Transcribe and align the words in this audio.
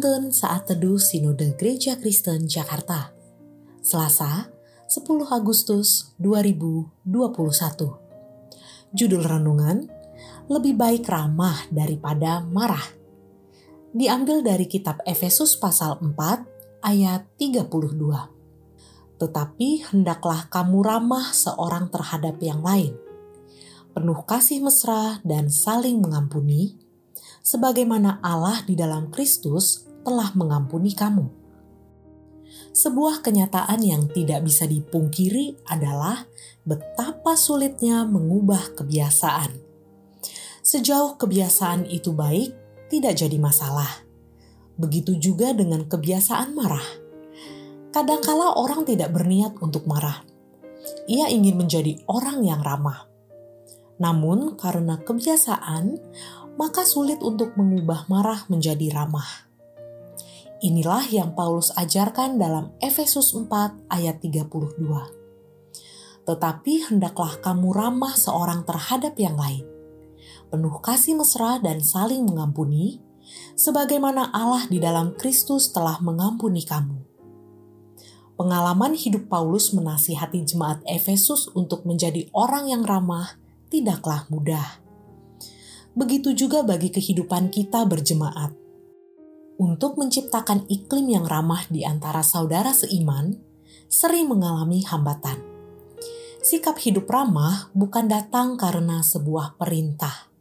Penuntun 0.00 0.32
Saat 0.32 0.72
Teduh 0.72 0.96
Sinode 0.96 1.60
Gereja 1.60 1.92
Kristen 2.00 2.48
Jakarta. 2.48 3.12
Selasa 3.84 4.48
10 4.88 5.04
Agustus 5.28 6.16
2021 6.16 7.04
Judul 8.96 9.20
Renungan 9.20 9.92
Lebih 10.48 10.72
baik 10.80 11.04
ramah 11.04 11.68
daripada 11.68 12.40
marah. 12.48 12.80
Diambil 13.92 14.40
dari 14.40 14.64
kitab 14.64 15.04
Efesus 15.04 15.60
pasal 15.60 16.00
4 16.00 16.16
ayat 16.80 17.28
32 17.36 17.68
Tetapi 19.20 19.68
hendaklah 19.92 20.48
kamu 20.48 20.80
ramah 20.80 21.28
seorang 21.36 21.92
terhadap 21.92 22.40
yang 22.40 22.64
lain. 22.64 22.96
Penuh 23.92 24.24
kasih 24.24 24.64
mesra 24.64 25.20
dan 25.28 25.52
saling 25.52 26.00
mengampuni, 26.00 26.80
sebagaimana 27.44 28.16
Allah 28.24 28.64
di 28.64 28.72
dalam 28.72 29.12
Kristus 29.12 29.89
telah 30.06 30.32
mengampuni 30.36 30.92
kamu. 30.96 31.40
Sebuah 32.70 33.22
kenyataan 33.22 33.82
yang 33.82 34.06
tidak 34.10 34.46
bisa 34.46 34.66
dipungkiri 34.66 35.58
adalah 35.66 36.26
betapa 36.62 37.34
sulitnya 37.34 38.06
mengubah 38.06 38.78
kebiasaan. 38.78 39.58
Sejauh 40.62 41.18
kebiasaan 41.18 41.90
itu 41.90 42.14
baik, 42.14 42.54
tidak 42.86 43.18
jadi 43.18 43.38
masalah. 43.42 44.06
Begitu 44.78 45.18
juga 45.18 45.50
dengan 45.50 45.82
kebiasaan 45.90 46.54
marah. 46.54 46.86
Kadangkala 47.90 48.54
orang 48.54 48.86
tidak 48.86 49.10
berniat 49.10 49.58
untuk 49.58 49.90
marah. 49.90 50.22
Ia 51.10 51.26
ingin 51.26 51.58
menjadi 51.58 51.98
orang 52.06 52.46
yang 52.46 52.62
ramah. 52.62 53.10
Namun, 53.98 54.54
karena 54.54 54.96
kebiasaan, 55.02 55.98
maka 56.54 56.86
sulit 56.86 57.18
untuk 57.18 57.58
mengubah 57.58 58.06
marah 58.06 58.46
menjadi 58.46 58.94
ramah. 58.94 59.49
Inilah 60.60 61.08
yang 61.08 61.32
Paulus 61.32 61.72
ajarkan 61.72 62.36
dalam 62.36 62.76
Efesus 62.84 63.32
4 63.32 63.48
ayat 63.88 64.20
32. 64.20 64.76
Tetapi 66.28 66.74
hendaklah 66.92 67.40
kamu 67.40 67.72
ramah 67.72 68.12
seorang 68.12 68.68
terhadap 68.68 69.16
yang 69.16 69.40
lain, 69.40 69.64
penuh 70.52 70.76
kasih 70.84 71.16
mesra 71.16 71.56
dan 71.64 71.80
saling 71.80 72.28
mengampuni, 72.28 73.00
sebagaimana 73.56 74.28
Allah 74.36 74.68
di 74.68 74.76
dalam 74.76 75.16
Kristus 75.16 75.72
telah 75.72 75.96
mengampuni 76.04 76.60
kamu. 76.68 77.08
Pengalaman 78.36 78.92
hidup 79.00 79.32
Paulus 79.32 79.72
menasihati 79.72 80.44
jemaat 80.44 80.84
Efesus 80.84 81.48
untuk 81.56 81.88
menjadi 81.88 82.28
orang 82.36 82.68
yang 82.68 82.84
ramah 82.84 83.40
tidaklah 83.72 84.28
mudah 84.28 84.80
begitu 85.90 86.30
juga 86.32 86.62
bagi 86.62 86.88
kehidupan 86.88 87.50
kita 87.50 87.82
berjemaat. 87.82 88.69
Untuk 89.60 90.00
menciptakan 90.00 90.64
iklim 90.72 91.12
yang 91.12 91.28
ramah 91.28 91.68
di 91.68 91.84
antara 91.84 92.24
saudara 92.24 92.72
seiman, 92.72 93.36
sering 93.92 94.32
mengalami 94.32 94.80
hambatan. 94.88 95.36
Sikap 96.40 96.80
hidup 96.80 97.04
ramah 97.04 97.68
bukan 97.76 98.08
datang 98.08 98.56
karena 98.56 99.04
sebuah 99.04 99.60
perintah. 99.60 100.32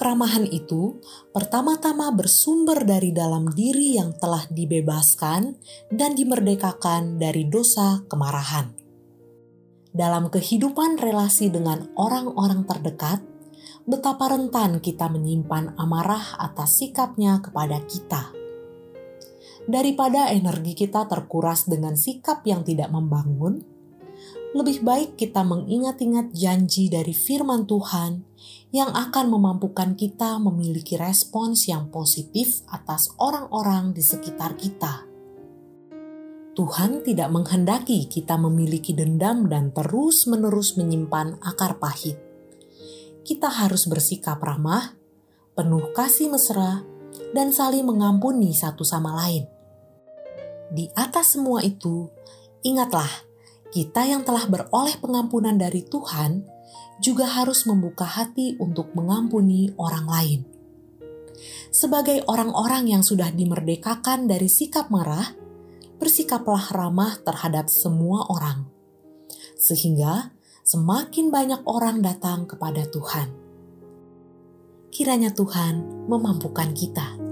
Keramahan 0.00 0.48
itu 0.48 1.04
pertama-tama 1.36 2.08
bersumber 2.16 2.80
dari 2.88 3.12
dalam 3.12 3.52
diri 3.52 4.00
yang 4.00 4.16
telah 4.16 4.48
dibebaskan 4.48 5.60
dan 5.92 6.16
dimerdekakan 6.16 7.20
dari 7.20 7.44
dosa 7.44 8.00
kemarahan. 8.08 8.72
Dalam 9.92 10.32
kehidupan 10.32 10.96
relasi 10.96 11.52
dengan 11.52 11.92
orang-orang 11.92 12.64
terdekat, 12.64 13.35
betapa 13.86 14.34
rentan 14.34 14.82
kita 14.82 15.06
menyimpan 15.06 15.78
amarah 15.78 16.34
atas 16.42 16.82
sikapnya 16.82 17.38
kepada 17.38 17.78
kita. 17.86 18.34
Daripada 19.70 20.26
energi 20.34 20.74
kita 20.74 21.06
terkuras 21.06 21.70
dengan 21.70 21.94
sikap 21.94 22.42
yang 22.42 22.66
tidak 22.66 22.90
membangun, 22.90 23.62
lebih 24.58 24.82
baik 24.82 25.14
kita 25.14 25.46
mengingat-ingat 25.46 26.34
janji 26.34 26.90
dari 26.90 27.14
firman 27.14 27.62
Tuhan 27.70 28.26
yang 28.74 28.90
akan 28.90 29.30
memampukan 29.30 29.94
kita 29.94 30.42
memiliki 30.42 30.98
respons 30.98 31.70
yang 31.70 31.86
positif 31.94 32.66
atas 32.66 33.14
orang-orang 33.22 33.94
di 33.94 34.02
sekitar 34.02 34.58
kita. 34.58 35.06
Tuhan 36.58 37.06
tidak 37.06 37.30
menghendaki 37.30 38.10
kita 38.10 38.34
memiliki 38.34 38.96
dendam 38.96 39.46
dan 39.46 39.70
terus-menerus 39.70 40.74
menyimpan 40.74 41.38
akar 41.44 41.76
pahit 41.76 42.25
kita 43.26 43.50
harus 43.50 43.90
bersikap 43.90 44.38
ramah, 44.38 44.94
penuh 45.58 45.90
kasih 45.90 46.30
mesra, 46.30 46.86
dan 47.34 47.50
saling 47.50 47.82
mengampuni 47.82 48.54
satu 48.54 48.86
sama 48.86 49.18
lain. 49.18 49.50
Di 50.70 50.86
atas 50.94 51.34
semua 51.34 51.58
itu, 51.66 52.06
ingatlah, 52.62 53.10
kita 53.74 54.06
yang 54.06 54.22
telah 54.22 54.46
beroleh 54.46 54.94
pengampunan 55.02 55.58
dari 55.58 55.82
Tuhan 55.82 56.46
juga 57.02 57.26
harus 57.26 57.66
membuka 57.66 58.06
hati 58.06 58.54
untuk 58.62 58.94
mengampuni 58.94 59.74
orang 59.74 60.06
lain. 60.06 60.40
Sebagai 61.74 62.24
orang-orang 62.30 62.94
yang 62.94 63.02
sudah 63.02 63.28
dimerdekakan 63.34 64.30
dari 64.30 64.46
sikap 64.46 64.88
marah, 64.88 65.34
bersikaplah 65.98 66.72
ramah 66.72 67.18
terhadap 67.20 67.68
semua 67.68 68.24
orang, 68.30 68.70
sehingga 69.58 70.35
semakin 70.66 71.30
banyak 71.30 71.62
orang 71.62 72.02
datang 72.02 72.42
kepada 72.50 72.82
Tuhan. 72.90 73.30
Kiranya 74.90 75.30
Tuhan 75.30 76.06
memampukan 76.10 76.74
kita 76.74 77.25